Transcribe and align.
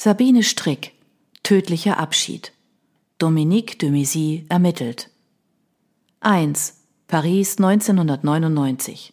Sabine 0.00 0.44
Strick. 0.44 0.92
Tödlicher 1.42 1.98
Abschied. 1.98 2.52
Dominique 3.18 3.80
de 3.80 3.90
Maizy 3.90 4.46
ermittelt. 4.48 5.10
1. 6.20 6.74
Paris 7.08 7.56
1999. 7.58 9.12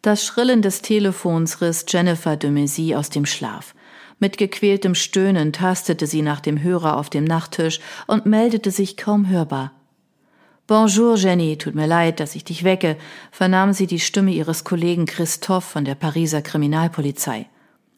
Das 0.00 0.24
Schrillen 0.24 0.62
des 0.62 0.80
Telefons 0.80 1.60
riss 1.60 1.84
Jennifer 1.88 2.36
de 2.36 2.52
Maizy 2.52 2.94
aus 2.94 3.10
dem 3.10 3.26
Schlaf. 3.26 3.74
Mit 4.20 4.38
gequältem 4.38 4.94
Stöhnen 4.94 5.52
tastete 5.52 6.06
sie 6.06 6.22
nach 6.22 6.38
dem 6.38 6.62
Hörer 6.62 6.96
auf 6.96 7.10
dem 7.10 7.24
Nachttisch 7.24 7.80
und 8.06 8.26
meldete 8.26 8.70
sich 8.70 8.96
kaum 8.96 9.28
hörbar. 9.28 9.72
Bonjour, 10.68 11.16
Jenny, 11.16 11.58
tut 11.58 11.74
mir 11.74 11.88
leid, 11.88 12.20
dass 12.20 12.36
ich 12.36 12.44
dich 12.44 12.62
wecke, 12.62 12.96
vernahm 13.32 13.72
sie 13.72 13.88
die 13.88 13.98
Stimme 13.98 14.30
ihres 14.30 14.62
Kollegen 14.62 15.04
Christophe 15.06 15.68
von 15.68 15.84
der 15.84 15.96
Pariser 15.96 16.42
Kriminalpolizei. 16.42 17.48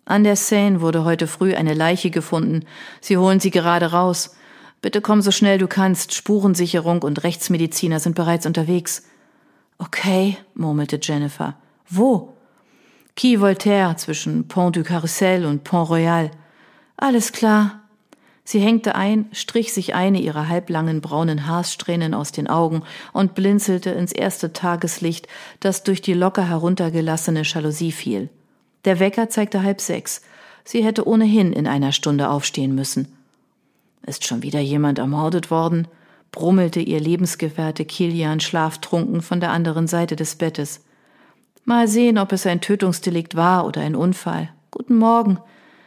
An 0.07 0.25
der 0.25 0.37
Seine 0.37 0.81
wurde 0.81 1.05
heute 1.05 1.27
früh 1.27 1.55
eine 1.55 1.75
Leiche 1.75 2.11
gefunden. 2.11 2.65
Sie 3.01 3.17
holen 3.17 3.41
sie 3.41 3.51
gerade 3.51 3.93
raus. 3.93 4.37
Bitte 4.83 5.01
komm 5.01 5.23
so 5.23 5.31
schnell 5.31 5.59
du 5.59 5.67
kannst. 5.67 6.13
Spurensicherung 6.13 7.03
und 7.03 7.25
Rechtsmediziner 7.25 8.01
sind 8.01 8.15
bereits 8.15 8.45
unterwegs. 8.45 9.05
Okay, 9.79 10.37
murmelte 10.55 10.99
Jennifer. 11.03 11.57
Wo? 11.89 12.35
Quai 13.17 13.41
Voltaire 13.41 13.97
zwischen 13.97 14.47
Pont 14.49 14.77
du 14.77 14.83
Carrousel 14.83 15.47
und 15.47 15.65
Pont 15.65 15.89
Royal. 15.89 16.31
Alles 16.97 17.33
klar. 17.33 17.81
Sie 18.47 18.61
hängte 18.61 18.95
ein, 18.95 19.27
strich 19.33 19.73
sich 19.73 19.95
eine 19.95 20.21
ihrer 20.21 20.49
halblangen 20.49 21.01
braunen 21.01 21.47
Haarsträhnen 21.47 22.13
aus 22.13 22.31
den 22.31 22.47
Augen 22.47 22.83
und 23.15 23.35
blinzelte 23.35 23.91
ins 23.91 24.13
erste 24.13 24.53
Tageslicht, 24.53 25.29
das 25.61 25.83
durch 25.83 26.03
die 26.03 26.13
locker 26.13 26.47
heruntergelassene 26.47 27.43
Jalousie 27.43 27.93
fiel. 27.93 28.29
Der 28.85 29.01
Wecker 29.01 29.29
zeigte 29.29 29.63
halb 29.63 29.81
sechs. 29.81 30.23
Sie 30.65 30.85
hätte 30.85 31.07
ohnehin 31.07 31.53
in 31.53 31.67
einer 31.67 31.93
Stunde 31.93 32.29
aufstehen 32.29 32.75
müssen. 32.75 33.09
Ist 34.07 34.27
schon 34.27 34.43
wieder 34.43 34.61
jemand 34.61 34.99
ermordet 34.99 35.51
worden? 35.51 35.89
brummelte 36.31 36.81
ihr 36.81 36.99
Lebensgefährte 36.99 37.85
Kilian 37.85 38.41
schlaftrunken 38.41 39.23
von 39.23 39.39
der 39.39 39.53
anderen 39.53 39.87
Seite 39.87 40.17
des 40.17 40.35
Bettes. 40.35 40.81
Mal 41.65 41.87
sehen, 41.87 42.19
ob 42.19 42.33
es 42.33 42.45
ein 42.45 42.61
Tötungsdelikt 42.61 43.37
war 43.37 43.67
oder 43.67 43.83
ein 43.83 43.95
Unfall. 43.95 44.53
Guten 44.73 44.97
Morgen. 44.97 45.39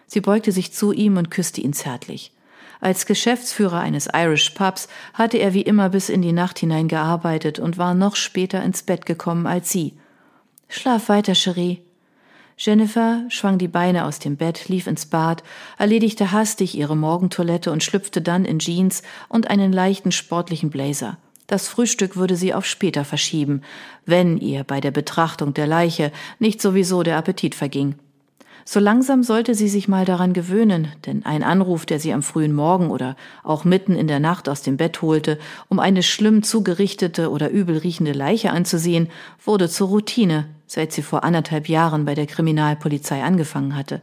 Sie 0.07 0.21
beugte 0.21 0.53
sich 0.53 0.71
zu 0.71 0.93
ihm 0.93 1.17
und 1.17 1.29
küsste 1.29 1.59
ihn 1.59 1.73
zärtlich. 1.73 2.31
Als 2.79 3.05
Geschäftsführer 3.05 3.79
eines 3.79 4.07
Irish 4.13 4.51
Pubs 4.51 4.87
hatte 5.13 5.37
er 5.37 5.53
wie 5.53 5.63
immer 5.63 5.89
bis 5.89 6.09
in 6.09 6.21
die 6.21 6.31
Nacht 6.31 6.59
hinein 6.59 6.87
gearbeitet 6.87 7.59
und 7.59 7.77
war 7.77 7.93
noch 7.93 8.15
später 8.15 8.63
ins 8.63 8.83
Bett 8.83 9.05
gekommen 9.05 9.47
als 9.47 9.69
sie. 9.69 9.93
Schlaf 10.69 11.09
weiter, 11.09 11.33
Cherie. 11.33 11.81
Jennifer 12.59 13.23
schwang 13.29 13.59
die 13.59 13.67
Beine 13.67 14.05
aus 14.05 14.17
dem 14.17 14.35
Bett, 14.35 14.67
lief 14.67 14.87
ins 14.87 15.05
Bad, 15.05 15.43
erledigte 15.77 16.31
hastig 16.31 16.75
ihre 16.75 16.97
Morgentoilette 16.97 17.71
und 17.71 17.83
schlüpfte 17.83 18.19
dann 18.19 18.45
in 18.45 18.57
Jeans 18.57 19.03
und 19.29 19.47
einen 19.47 19.71
leichten 19.71 20.11
sportlichen 20.11 20.71
Blazer. 20.71 21.17
Das 21.45 21.67
Frühstück 21.67 22.15
würde 22.15 22.35
sie 22.35 22.55
auf 22.55 22.65
später 22.65 23.05
verschieben, 23.05 23.61
wenn 24.07 24.37
ihr 24.37 24.63
bei 24.63 24.81
der 24.81 24.89
Betrachtung 24.89 25.53
der 25.53 25.67
Leiche 25.67 26.11
nicht 26.39 26.59
sowieso 26.59 27.03
der 27.03 27.17
Appetit 27.17 27.53
verging. 27.53 27.93
So 28.65 28.79
langsam 28.79 29.21
sollte 29.21 29.53
sie 29.53 29.69
sich 29.69 29.87
mal 29.87 30.03
daran 30.03 30.33
gewöhnen, 30.33 30.89
denn 31.05 31.25
ein 31.25 31.43
Anruf, 31.43 31.85
der 31.85 31.99
sie 31.99 32.11
am 32.11 32.23
frühen 32.23 32.53
Morgen 32.53 32.89
oder 32.89 33.15
auch 33.43 33.65
mitten 33.65 33.95
in 33.95 34.07
der 34.07 34.19
Nacht 34.19 34.49
aus 34.49 34.63
dem 34.63 34.77
Bett 34.77 35.03
holte, 35.03 35.37
um 35.69 35.79
eine 35.79 36.01
schlimm 36.01 36.41
zugerichtete 36.41 37.29
oder 37.29 37.51
übel 37.51 37.77
riechende 37.77 38.13
Leiche 38.13 38.49
anzusehen, 38.49 39.09
wurde 39.45 39.69
zur 39.69 39.89
Routine, 39.89 40.47
seit 40.67 40.91
sie 40.91 41.01
vor 41.01 41.23
anderthalb 41.23 41.69
Jahren 41.69 42.05
bei 42.05 42.13
der 42.13 42.27
Kriminalpolizei 42.27 43.23
angefangen 43.23 43.75
hatte. 43.75 44.01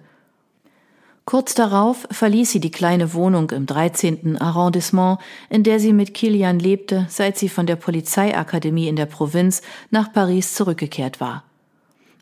Kurz 1.26 1.54
darauf 1.54 2.06
verließ 2.10 2.50
sie 2.50 2.60
die 2.60 2.70
kleine 2.70 3.14
Wohnung 3.14 3.50
im 3.50 3.64
13. 3.64 4.36
Arrondissement, 4.38 5.18
in 5.48 5.62
der 5.62 5.80
sie 5.80 5.94
mit 5.94 6.12
Kilian 6.12 6.58
lebte, 6.58 7.06
seit 7.08 7.38
sie 7.38 7.48
von 7.48 7.66
der 7.66 7.76
Polizeiakademie 7.76 8.88
in 8.88 8.96
der 8.96 9.06
Provinz 9.06 9.62
nach 9.90 10.12
Paris 10.12 10.54
zurückgekehrt 10.54 11.20
war. 11.20 11.44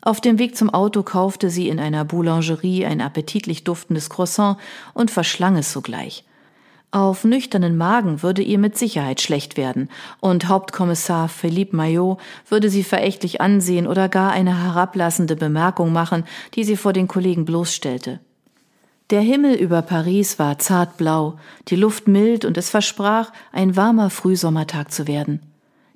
Auf 0.01 0.21
dem 0.21 0.39
Weg 0.39 0.55
zum 0.55 0.69
Auto 0.69 1.03
kaufte 1.03 1.49
sie 1.49 1.67
in 1.67 1.79
einer 1.79 2.05
Boulangerie 2.05 2.85
ein 2.85 3.01
appetitlich 3.01 3.63
duftendes 3.63 4.09
Croissant 4.09 4.57
und 4.93 5.11
verschlang 5.11 5.57
es 5.57 5.71
sogleich. 5.71 6.23
Auf 6.93 7.23
nüchternen 7.23 7.75
Magen 7.75 8.21
würde 8.21 8.43
ihr 8.43 8.59
mit 8.59 8.77
Sicherheit 8.77 9.19
schlecht 9.19 9.57
werden, 9.57 9.89
und 10.19 10.47
Hauptkommissar 10.47 11.27
Philippe 11.27 11.75
Maillot 11.75 12.19
würde 12.47 12.69
sie 12.69 12.83
verächtlich 12.83 13.41
ansehen 13.41 13.87
oder 13.87 14.09
gar 14.09 14.31
eine 14.31 14.63
herablassende 14.63 15.35
Bemerkung 15.35 15.91
machen, 15.91 16.23
die 16.53 16.63
sie 16.63 16.77
vor 16.77 16.93
den 16.93 17.07
Kollegen 17.07 17.45
bloßstellte. 17.45 18.19
Der 19.09 19.21
Himmel 19.21 19.55
über 19.55 19.81
Paris 19.81 20.37
war 20.37 20.59
zartblau, 20.59 21.39
die 21.69 21.77
Luft 21.77 22.07
mild 22.07 22.45
und 22.45 22.59
es 22.59 22.69
versprach, 22.69 23.31
ein 23.51 23.75
warmer 23.75 24.11
Frühsommertag 24.11 24.91
zu 24.91 25.07
werden. 25.07 25.39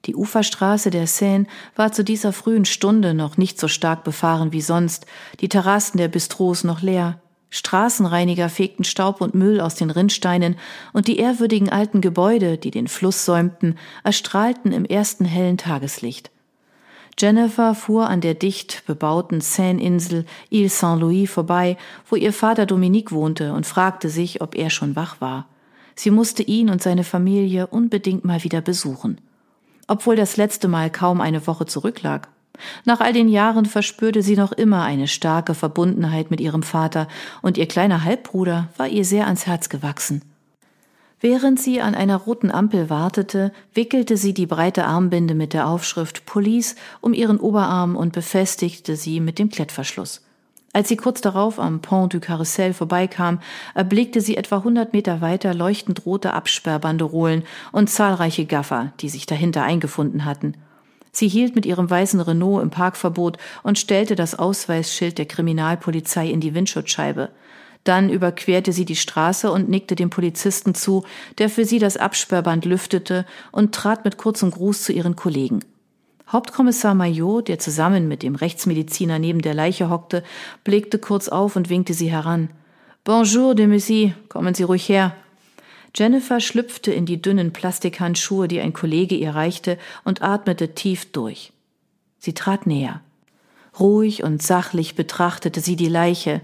Die 0.06 0.16
Uferstraße 0.16 0.90
der 0.90 1.06
Seine 1.06 1.46
war 1.76 1.92
zu 1.92 2.04
dieser 2.04 2.34
frühen 2.34 2.66
Stunde 2.66 3.14
noch 3.14 3.38
nicht 3.38 3.60
so 3.60 3.68
stark 3.68 4.04
befahren 4.04 4.52
wie 4.52 4.62
sonst, 4.62 5.06
die 5.42 5.50
Terrassen 5.50 6.00
der 6.00 6.08
Bistros 6.08 6.64
noch 6.64 6.82
leer. 6.82 7.20
Straßenreiniger 7.50 8.50
fegten 8.50 8.84
Staub 8.84 9.22
und 9.22 9.36
Müll 9.36 9.62
aus 9.62 9.76
den 9.76 9.90
Rinnsteinen, 9.90 10.58
und 10.94 11.08
die 11.08 11.18
ehrwürdigen 11.18 11.70
alten 11.70 12.02
Gebäude, 12.02 12.58
die 12.58 12.72
den 12.72 12.88
Fluss 12.88 13.26
säumten, 13.26 13.78
erstrahlten 14.04 14.72
im 14.72 14.86
ersten 14.86 15.26
hellen 15.26 15.58
Tageslicht. 15.58 16.32
Jennifer 17.20 17.74
fuhr 17.74 18.10
an 18.10 18.22
der 18.22 18.36
dicht 18.36 18.84
bebauten 18.86 19.42
Seine-Insel 19.42 20.26
Ile 20.52 20.70
Saint-Louis 20.70 21.30
vorbei, 21.30 21.78
wo 22.10 22.16
ihr 22.16 22.34
Vater 22.34 22.66
Dominique 22.66 23.12
wohnte, 23.12 23.54
und 23.54 23.66
fragte 23.66 24.10
sich, 24.10 24.42
ob 24.42 24.56
er 24.56 24.70
schon 24.70 24.96
wach 24.96 25.20
war. 25.20 25.48
Sie 25.96 26.12
musste 26.12 26.44
ihn 26.44 26.70
und 26.70 26.84
seine 26.84 27.04
Familie 27.04 27.68
unbedingt 27.68 28.24
mal 28.24 28.44
wieder 28.44 28.62
besuchen 28.62 29.20
obwohl 29.88 30.16
das 30.16 30.38
letzte 30.38 30.68
Mal 30.68 30.92
kaum 30.92 31.22
eine 31.22 31.48
Woche 31.48 31.66
zurücklag. 31.66 32.28
Nach 32.86 33.00
all 33.00 33.14
den 33.14 33.30
Jahren 33.30 33.66
verspürte 33.66 34.22
sie 34.22 34.36
noch 34.36 34.52
immer 34.52 34.84
eine 34.84 35.08
starke 35.08 35.54
Verbundenheit 35.54 36.32
mit 36.32 36.42
ihrem 36.42 36.64
Vater, 36.64 37.08
und 37.42 37.58
ihr 37.58 37.68
kleiner 37.68 38.04
Halbbruder 38.04 38.70
war 38.78 38.88
ihr 38.88 39.06
sehr 39.06 39.26
ans 39.26 39.48
Herz 39.48 39.70
gewachsen. 39.70 40.22
Während 41.20 41.60
sie 41.60 41.82
an 41.82 41.96
einer 41.96 42.18
roten 42.18 42.52
Ampel 42.52 42.92
wartete, 42.92 43.52
wickelte 43.74 44.18
sie 44.18 44.36
die 44.36 44.46
breite 44.46 44.86
Armbinde 44.86 45.34
mit 45.34 45.54
der 45.54 45.68
Aufschrift 45.68 46.28
Police 46.28 46.76
um 47.02 47.14
ihren 47.14 47.40
Oberarm 47.40 47.96
und 47.96 48.14
befestigte 48.14 48.96
sie 48.96 49.20
mit 49.20 49.40
dem 49.40 49.50
Klettverschluss. 49.50 50.24
Als 50.74 50.90
sie 50.90 50.98
kurz 50.98 51.22
darauf 51.22 51.60
am 51.60 51.82
Pont 51.82 52.14
du 52.14 52.20
Carrousel 52.20 52.72
vorbeikam, 52.72 53.40
erblickte 53.74 54.22
sie 54.22 54.38
etwa 54.38 54.64
hundert 54.64 54.94
Meter 54.94 55.22
weiter 55.22 55.56
leuchtend 55.56 56.06
rote 56.06 56.34
Absperrbanderolen 56.34 57.44
und 57.72 57.90
zahlreiche 57.90 58.46
Gaffer, 58.46 58.94
die 59.00 59.10
sich 59.10 59.26
dahinter 59.26 59.64
eingefunden 59.64 60.24
hatten. 60.24 60.54
Sie 61.18 61.28
hielt 61.28 61.56
mit 61.56 61.66
ihrem 61.66 61.90
weißen 61.90 62.20
Renault 62.22 62.62
im 62.62 62.70
Parkverbot 62.70 63.40
und 63.64 63.80
stellte 63.80 64.16
das 64.16 64.38
Ausweisschild 64.38 65.18
der 65.18 65.26
Kriminalpolizei 65.26 66.28
in 66.28 66.42
die 66.42 66.54
Windschutzscheibe. 66.54 67.30
Dann 67.84 68.12
überquerte 68.12 68.72
sie 68.72 68.86
die 68.86 68.96
Straße 68.96 69.52
und 69.52 69.68
nickte 69.68 69.96
dem 69.96 70.12
Polizisten 70.12 70.76
zu, 70.76 71.06
der 71.40 71.50
für 71.50 71.66
sie 71.66 71.80
das 71.80 71.98
Absperrband 71.98 72.66
lüftete 72.66 73.26
und 73.52 73.74
trat 73.74 74.06
mit 74.06 74.18
kurzem 74.18 74.52
Gruß 74.52 74.84
zu 74.84 74.94
ihren 74.94 75.16
Kollegen. 75.16 75.62
Hauptkommissar 76.32 76.94
Maillot, 76.94 77.48
der 77.48 77.58
zusammen 77.58 78.08
mit 78.08 78.22
dem 78.22 78.36
Rechtsmediziner 78.36 79.18
neben 79.18 79.42
der 79.42 79.56
Leiche 79.56 79.90
hockte, 79.90 80.24
blickte 80.64 81.00
kurz 81.00 81.30
auf 81.30 81.56
und 81.56 81.72
winkte 81.72 81.96
sie 81.96 82.12
heran. 82.12 82.52
Bonjour, 83.04 83.56
de 83.56 84.12
kommen 84.30 84.54
Sie 84.54 84.64
ruhig 84.64 84.88
her. 84.88 85.16
Jennifer 85.98 86.40
schlüpfte 86.40 86.92
in 86.92 87.08
die 87.08 87.20
dünnen 87.20 87.54
Plastikhandschuhe, 87.54 88.48
die 88.48 88.62
ein 88.62 88.74
Kollege 88.74 89.16
ihr 89.16 89.34
reichte, 89.34 89.80
und 90.04 90.22
atmete 90.22 90.76
tief 90.76 91.12
durch. 91.12 91.54
Sie 92.20 92.34
trat 92.34 92.68
näher. 92.68 93.02
Ruhig 93.80 94.24
und 94.24 94.44
sachlich 94.44 94.96
betrachtete 94.96 95.60
sie 95.60 95.76
die 95.76 95.90
Leiche, 95.90 96.42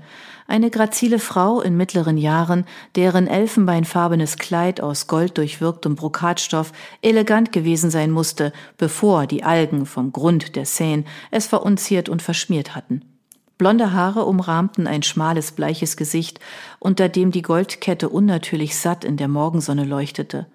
eine 0.47 0.71
grazile 0.71 1.19
Frau 1.19 1.61
in 1.61 1.77
mittleren 1.77 2.17
Jahren, 2.17 2.65
deren 2.95 3.27
elfenbeinfarbenes 3.27 4.37
Kleid 4.37 4.81
aus 4.81 5.07
golddurchwirktem 5.07 5.95
Brokatstoff 5.95 6.73
elegant 7.01 7.51
gewesen 7.51 7.91
sein 7.91 8.11
musste, 8.11 8.53
bevor 8.77 9.27
die 9.27 9.43
Algen 9.43 9.85
vom 9.85 10.11
Grund 10.11 10.55
der 10.55 10.65
Seine 10.65 11.05
es 11.31 11.45
verunziert 11.45 12.09
und 12.09 12.21
verschmiert 12.21 12.75
hatten. 12.75 13.12
Blonde 13.57 13.93
Haare 13.93 14.25
umrahmten 14.25 14.87
ein 14.87 15.03
schmales, 15.03 15.51
bleiches 15.51 15.95
Gesicht, 15.95 16.39
unter 16.79 17.09
dem 17.09 17.31
die 17.31 17.41
Goldkette 17.41 18.09
unnatürlich 18.09 18.77
satt 18.77 19.03
in 19.05 19.17
der 19.17 19.27
Morgensonne 19.27 19.85
leuchtete. 19.85 20.47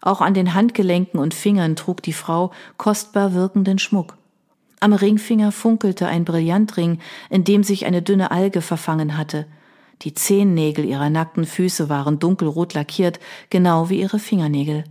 Auch 0.00 0.20
an 0.20 0.34
den 0.34 0.54
Handgelenken 0.54 1.20
und 1.20 1.34
Fingern 1.34 1.76
trug 1.76 2.02
die 2.02 2.12
Frau 2.12 2.50
kostbar 2.76 3.34
wirkenden 3.34 3.78
Schmuck. 3.78 4.16
Am 4.80 4.94
Ringfinger 4.94 5.52
funkelte 5.52 6.06
ein 6.06 6.24
Brillantring, 6.24 7.00
in 7.28 7.44
dem 7.44 7.62
sich 7.62 7.84
eine 7.84 8.00
dünne 8.00 8.30
Alge 8.30 8.62
verfangen 8.62 9.18
hatte. 9.18 9.46
Die 10.02 10.14
Zehennägel 10.14 10.86
ihrer 10.86 11.10
nackten 11.10 11.44
Füße 11.44 11.90
waren 11.90 12.18
dunkelrot 12.18 12.72
lackiert, 12.72 13.20
genau 13.50 13.90
wie 13.90 14.00
ihre 14.00 14.18
Fingernägel. 14.18 14.84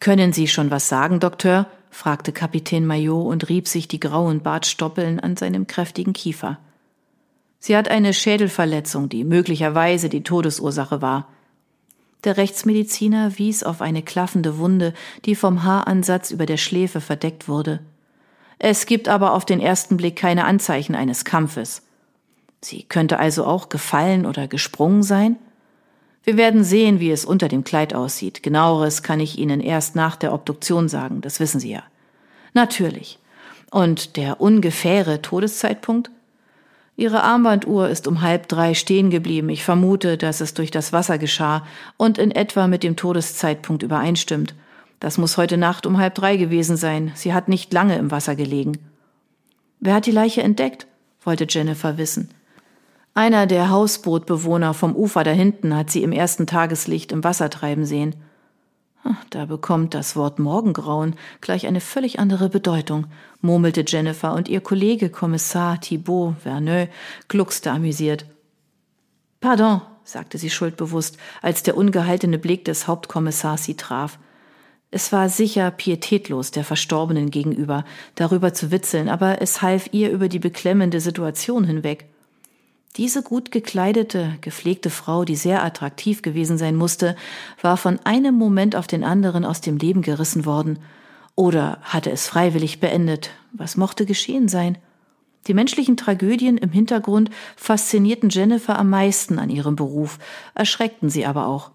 Können 0.00 0.32
Sie 0.32 0.48
schon 0.48 0.72
was 0.72 0.88
sagen, 0.88 1.20
Doktor? 1.20 1.66
Fragte 1.90 2.32
Kapitän 2.32 2.86
Maillot 2.86 3.26
und 3.26 3.48
rieb 3.48 3.68
sich 3.68 3.88
die 3.88 4.00
grauen 4.00 4.40
Bartstoppeln 4.40 5.20
an 5.20 5.36
seinem 5.36 5.66
kräftigen 5.66 6.12
Kiefer. 6.12 6.58
Sie 7.60 7.76
hat 7.76 7.88
eine 7.88 8.14
Schädelverletzung, 8.14 9.08
die 9.08 9.24
möglicherweise 9.24 10.08
die 10.08 10.22
Todesursache 10.22 11.02
war. 11.02 11.28
Der 12.24 12.36
Rechtsmediziner 12.36 13.38
wies 13.38 13.62
auf 13.62 13.80
eine 13.80 14.02
klaffende 14.02 14.58
Wunde, 14.58 14.94
die 15.24 15.34
vom 15.34 15.64
Haaransatz 15.64 16.30
über 16.30 16.46
der 16.46 16.56
Schläfe 16.56 17.00
verdeckt 17.00 17.48
wurde. 17.48 17.80
Es 18.58 18.86
gibt 18.86 19.08
aber 19.08 19.34
auf 19.34 19.44
den 19.44 19.60
ersten 19.60 19.96
Blick 19.96 20.16
keine 20.16 20.44
Anzeichen 20.44 20.94
eines 20.94 21.24
Kampfes. 21.24 21.82
Sie 22.60 22.82
könnte 22.82 23.20
also 23.20 23.44
auch 23.44 23.68
gefallen 23.68 24.26
oder 24.26 24.48
gesprungen 24.48 25.04
sein? 25.04 25.36
Wir 26.28 26.36
werden 26.36 26.62
sehen, 26.62 27.00
wie 27.00 27.10
es 27.10 27.24
unter 27.24 27.48
dem 27.48 27.64
Kleid 27.64 27.94
aussieht. 27.94 28.42
Genaueres 28.42 29.02
kann 29.02 29.18
ich 29.18 29.38
Ihnen 29.38 29.62
erst 29.62 29.96
nach 29.96 30.14
der 30.14 30.34
Obduktion 30.34 30.86
sagen, 30.86 31.22
das 31.22 31.40
wissen 31.40 31.58
Sie 31.58 31.70
ja. 31.70 31.82
Natürlich. 32.52 33.18
Und 33.70 34.18
der 34.18 34.38
ungefähre 34.38 35.22
Todeszeitpunkt? 35.22 36.10
Ihre 36.96 37.22
Armbanduhr 37.22 37.88
ist 37.88 38.06
um 38.06 38.20
halb 38.20 38.46
drei 38.46 38.74
stehen 38.74 39.08
geblieben. 39.08 39.48
Ich 39.48 39.64
vermute, 39.64 40.18
dass 40.18 40.42
es 40.42 40.52
durch 40.52 40.70
das 40.70 40.92
Wasser 40.92 41.16
geschah 41.16 41.66
und 41.96 42.18
in 42.18 42.30
etwa 42.30 42.66
mit 42.66 42.82
dem 42.82 42.96
Todeszeitpunkt 42.96 43.82
übereinstimmt. 43.82 44.54
Das 45.00 45.16
muss 45.16 45.38
heute 45.38 45.56
Nacht 45.56 45.86
um 45.86 45.96
halb 45.96 46.14
drei 46.14 46.36
gewesen 46.36 46.76
sein. 46.76 47.10
Sie 47.14 47.32
hat 47.32 47.48
nicht 47.48 47.72
lange 47.72 47.96
im 47.96 48.10
Wasser 48.10 48.36
gelegen. 48.36 48.76
Wer 49.80 49.94
hat 49.94 50.04
die 50.04 50.10
Leiche 50.10 50.42
entdeckt? 50.42 50.86
wollte 51.24 51.46
Jennifer 51.48 51.96
wissen. 51.96 52.28
Einer 53.18 53.48
der 53.48 53.68
Hausbootbewohner 53.68 54.74
vom 54.74 54.94
Ufer 54.94 55.24
da 55.24 55.32
hinten 55.32 55.74
hat 55.74 55.90
sie 55.90 56.04
im 56.04 56.12
ersten 56.12 56.46
Tageslicht 56.46 57.10
im 57.10 57.24
Wasser 57.24 57.50
treiben 57.50 57.84
sehen. 57.84 58.14
Da 59.30 59.46
bekommt 59.46 59.92
das 59.92 60.14
Wort 60.14 60.38
Morgengrauen 60.38 61.16
gleich 61.40 61.66
eine 61.66 61.80
völlig 61.80 62.20
andere 62.20 62.48
Bedeutung, 62.48 63.08
murmelte 63.40 63.82
Jennifer, 63.84 64.34
und 64.34 64.48
ihr 64.48 64.60
Kollege 64.60 65.10
Kommissar 65.10 65.80
Thibaut 65.80 66.36
Verneux 66.44 66.90
gluckste 67.26 67.72
amüsiert. 67.72 68.24
Pardon, 69.40 69.82
sagte 70.04 70.38
sie 70.38 70.48
schuldbewusst, 70.48 71.18
als 71.42 71.64
der 71.64 71.76
ungehaltene 71.76 72.38
Blick 72.38 72.64
des 72.66 72.86
Hauptkommissars 72.86 73.64
sie 73.64 73.74
traf. 73.74 74.20
Es 74.92 75.10
war 75.10 75.28
sicher 75.28 75.72
pietätlos 75.72 76.52
der 76.52 76.62
Verstorbenen 76.62 77.32
gegenüber, 77.32 77.84
darüber 78.14 78.54
zu 78.54 78.70
witzeln, 78.70 79.08
aber 79.08 79.42
es 79.42 79.60
half 79.60 79.88
ihr 79.90 80.12
über 80.12 80.28
die 80.28 80.38
beklemmende 80.38 81.00
Situation 81.00 81.64
hinweg. 81.64 82.06
Diese 82.98 83.22
gut 83.22 83.52
gekleidete, 83.52 84.34
gepflegte 84.40 84.90
Frau, 84.90 85.24
die 85.24 85.36
sehr 85.36 85.62
attraktiv 85.62 86.20
gewesen 86.20 86.58
sein 86.58 86.74
musste, 86.74 87.14
war 87.62 87.76
von 87.76 88.00
einem 88.02 88.34
Moment 88.34 88.74
auf 88.74 88.88
den 88.88 89.04
anderen 89.04 89.44
aus 89.44 89.60
dem 89.60 89.76
Leben 89.76 90.02
gerissen 90.02 90.44
worden. 90.44 90.80
Oder 91.36 91.78
hatte 91.82 92.10
es 92.10 92.26
freiwillig 92.26 92.80
beendet. 92.80 93.30
Was 93.52 93.76
mochte 93.76 94.04
geschehen 94.04 94.48
sein? 94.48 94.78
Die 95.46 95.54
menschlichen 95.54 95.96
Tragödien 95.96 96.58
im 96.58 96.70
Hintergrund 96.70 97.30
faszinierten 97.54 98.30
Jennifer 98.30 98.76
am 98.76 98.90
meisten 98.90 99.38
an 99.38 99.48
ihrem 99.48 99.76
Beruf, 99.76 100.18
erschreckten 100.56 101.08
sie 101.08 101.24
aber 101.24 101.46
auch. 101.46 101.70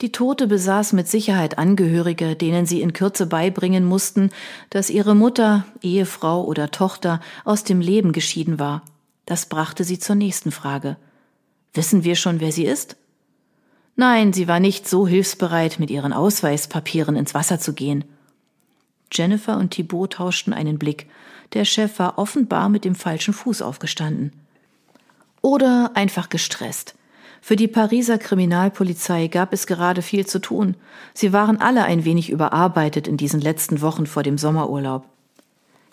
Die 0.00 0.10
Tote 0.10 0.48
besaß 0.48 0.92
mit 0.92 1.06
Sicherheit 1.06 1.56
Angehörige, 1.56 2.34
denen 2.34 2.66
sie 2.66 2.82
in 2.82 2.92
Kürze 2.92 3.26
beibringen 3.26 3.84
mussten, 3.84 4.30
dass 4.70 4.90
ihre 4.90 5.14
Mutter, 5.14 5.64
Ehefrau 5.82 6.44
oder 6.44 6.72
Tochter 6.72 7.20
aus 7.44 7.62
dem 7.62 7.80
Leben 7.80 8.10
geschieden 8.10 8.58
war. 8.58 8.82
Das 9.26 9.46
brachte 9.46 9.84
sie 9.84 9.98
zur 9.98 10.14
nächsten 10.14 10.52
Frage. 10.52 10.96
Wissen 11.74 12.04
wir 12.04 12.16
schon, 12.16 12.40
wer 12.40 12.52
sie 12.52 12.64
ist? 12.64 12.96
Nein, 13.96 14.32
sie 14.32 14.46
war 14.46 14.60
nicht 14.60 14.88
so 14.88 15.06
hilfsbereit, 15.06 15.78
mit 15.78 15.90
ihren 15.90 16.12
Ausweispapieren 16.12 17.16
ins 17.16 17.34
Wasser 17.34 17.58
zu 17.58 17.72
gehen. 17.72 18.04
Jennifer 19.12 19.56
und 19.56 19.70
Thibaut 19.70 20.14
tauschten 20.14 20.52
einen 20.52 20.78
Blick. 20.78 21.08
Der 21.52 21.64
Chef 21.64 21.98
war 21.98 22.18
offenbar 22.18 22.68
mit 22.68 22.84
dem 22.84 22.94
falschen 22.94 23.34
Fuß 23.34 23.62
aufgestanden. 23.62 24.32
Oder 25.42 25.92
einfach 25.94 26.28
gestresst. 26.28 26.94
Für 27.40 27.56
die 27.56 27.68
Pariser 27.68 28.18
Kriminalpolizei 28.18 29.28
gab 29.28 29.52
es 29.52 29.66
gerade 29.66 30.02
viel 30.02 30.26
zu 30.26 30.40
tun. 30.40 30.76
Sie 31.14 31.32
waren 31.32 31.60
alle 31.60 31.84
ein 31.84 32.04
wenig 32.04 32.30
überarbeitet 32.30 33.06
in 33.06 33.16
diesen 33.16 33.40
letzten 33.40 33.80
Wochen 33.80 34.06
vor 34.06 34.22
dem 34.22 34.38
Sommerurlaub. 34.38 35.06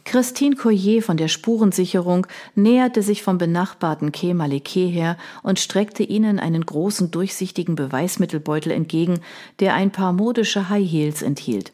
Christine 0.06 0.56
Coyer 0.56 1.02
von 1.02 1.18
der 1.18 1.28
Spurensicherung 1.28 2.28
näherte 2.56 3.02
sich 3.02 3.24
vom 3.24 3.38
benachbarten 3.38 4.12
Quai 4.12 4.34
Maleke 4.34 4.86
her 4.86 5.18
und 5.44 5.60
streckte 5.60 6.04
ihnen 6.04 6.40
einen 6.40 6.66
großen 6.66 7.10
durchsichtigen 7.12 7.76
Beweismittelbeutel 7.76 8.72
entgegen, 8.72 9.20
der 9.60 9.74
ein 9.76 9.92
paar 9.92 10.14
modische 10.14 10.70
High 10.70 10.90
Heels 10.90 11.22
enthielt. 11.22 11.72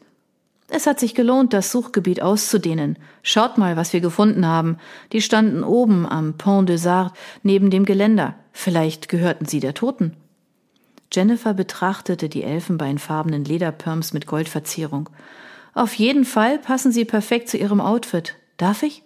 Es 0.72 0.86
hat 0.86 1.00
sich 1.00 1.16
gelohnt, 1.16 1.52
das 1.52 1.72
Suchgebiet 1.72 2.22
auszudehnen. 2.22 2.96
Schaut 3.24 3.58
mal, 3.58 3.76
was 3.76 3.92
wir 3.92 4.00
gefunden 4.00 4.46
haben. 4.46 4.78
Die 5.12 5.20
standen 5.20 5.64
oben 5.64 6.06
am 6.06 6.34
Pont 6.34 6.68
des 6.68 6.86
Arts 6.86 7.18
neben 7.42 7.70
dem 7.70 7.84
Geländer. 7.84 8.36
Vielleicht 8.52 9.08
gehörten 9.08 9.46
sie 9.46 9.58
der 9.58 9.74
Toten. 9.74 10.14
Jennifer 11.12 11.54
betrachtete 11.54 12.28
die 12.28 12.44
elfenbeinfarbenen 12.44 13.44
Lederpirms 13.44 14.12
mit 14.12 14.28
Goldverzierung. 14.28 15.10
Auf 15.74 15.94
jeden 15.94 16.24
Fall 16.24 16.58
passen 16.58 16.92
sie 16.92 17.04
perfekt 17.04 17.48
zu 17.48 17.56
ihrem 17.56 17.80
Outfit. 17.80 18.36
Darf 18.56 18.82
ich? 18.82 19.02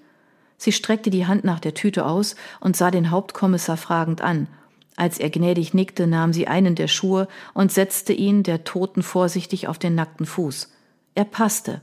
Sie 0.56 0.72
streckte 0.72 1.10
die 1.10 1.26
Hand 1.26 1.44
nach 1.44 1.60
der 1.60 1.74
Tüte 1.74 2.06
aus 2.06 2.36
und 2.60 2.76
sah 2.76 2.90
den 2.90 3.10
Hauptkommissar 3.10 3.76
fragend 3.76 4.20
an. 4.20 4.48
Als 4.96 5.18
er 5.18 5.30
gnädig 5.30 5.74
nickte, 5.74 6.06
nahm 6.06 6.32
sie 6.32 6.46
einen 6.46 6.74
der 6.74 6.88
Schuhe 6.88 7.28
und 7.52 7.72
setzte 7.72 8.12
ihn 8.12 8.42
der 8.42 8.64
Toten 8.64 9.02
vorsichtig 9.02 9.66
auf 9.66 9.78
den 9.78 9.94
nackten 9.94 10.26
Fuß. 10.26 10.72
Er 11.14 11.24
passte. 11.24 11.82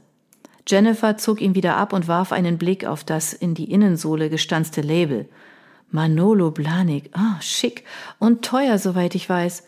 Jennifer 0.67 1.17
zog 1.17 1.41
ihn 1.41 1.55
wieder 1.55 1.75
ab 1.75 1.91
und 1.91 2.07
warf 2.07 2.31
einen 2.31 2.57
Blick 2.57 2.85
auf 2.85 3.03
das 3.03 3.33
in 3.33 3.53
die 3.53 3.71
Innensohle 3.71 4.29
gestanzte 4.29 4.81
Label. 4.81 5.27
Manolo 5.89 6.51
Blanik, 6.51 7.09
ah, 7.13 7.41
schick 7.41 7.83
und 8.19 8.43
teuer, 8.45 8.77
soweit 8.77 9.13
ich 9.15 9.27
weiß. 9.27 9.63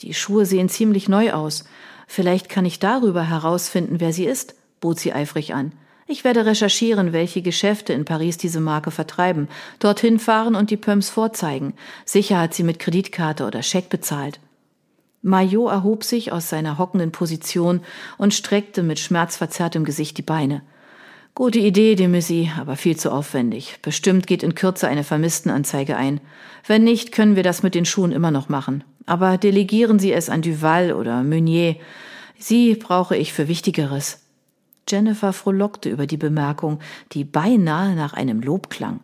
Die 0.00 0.14
Schuhe 0.14 0.46
sehen 0.46 0.68
ziemlich 0.68 1.08
neu 1.08 1.32
aus. 1.32 1.64
Vielleicht 2.06 2.48
kann 2.48 2.64
ich 2.64 2.78
darüber 2.78 3.28
herausfinden, 3.28 4.00
wer 4.00 4.12
sie 4.12 4.26
ist, 4.26 4.54
bot 4.80 4.98
sie 4.98 5.12
eifrig 5.12 5.54
an. 5.54 5.72
Ich 6.08 6.22
werde 6.22 6.46
recherchieren, 6.46 7.12
welche 7.12 7.42
Geschäfte 7.42 7.92
in 7.92 8.04
Paris 8.04 8.38
diese 8.38 8.60
Marke 8.60 8.92
vertreiben, 8.92 9.48
dorthin 9.80 10.20
fahren 10.20 10.54
und 10.54 10.70
die 10.70 10.76
Pumps 10.76 11.10
vorzeigen. 11.10 11.74
Sicher 12.04 12.38
hat 12.38 12.54
sie 12.54 12.62
mit 12.62 12.78
Kreditkarte 12.78 13.44
oder 13.44 13.62
Scheck 13.62 13.88
bezahlt. 13.88 14.38
Majot 15.22 15.72
erhob 15.72 16.04
sich 16.04 16.30
aus 16.30 16.48
seiner 16.48 16.78
hockenden 16.78 17.10
Position 17.10 17.80
und 18.16 18.32
streckte 18.32 18.84
mit 18.84 19.00
schmerzverzerrtem 19.00 19.84
Gesicht 19.84 20.16
die 20.18 20.22
Beine. 20.22 20.62
Gute 21.34 21.58
Idee, 21.58 21.96
de 21.96 22.06
Missy, 22.06 22.50
aber 22.56 22.76
viel 22.76 22.96
zu 22.96 23.10
aufwendig. 23.10 23.80
Bestimmt 23.82 24.28
geht 24.28 24.44
in 24.44 24.54
Kürze 24.54 24.86
eine 24.86 25.02
Vermisstenanzeige 25.02 25.96
ein. 25.96 26.20
Wenn 26.66 26.84
nicht, 26.84 27.10
können 27.10 27.34
wir 27.34 27.42
das 27.42 27.64
mit 27.64 27.74
den 27.74 27.84
Schuhen 27.84 28.12
immer 28.12 28.30
noch 28.30 28.48
machen. 28.48 28.84
Aber 29.06 29.38
delegieren 29.38 29.98
Sie 29.98 30.12
es 30.12 30.28
an 30.28 30.42
Duval 30.42 30.92
oder 30.92 31.22
Meunier. 31.22 31.76
Sie 32.38 32.74
brauche 32.74 33.16
ich 33.16 33.32
für 33.32 33.48
Wichtigeres. 33.48 34.20
Jennifer 34.88 35.32
frohlockte 35.32 35.88
über 35.88 36.06
die 36.06 36.16
Bemerkung, 36.16 36.80
die 37.12 37.24
beinahe 37.24 37.94
nach 37.94 38.12
einem 38.12 38.40
Lob 38.40 38.70
klang. 38.70 39.00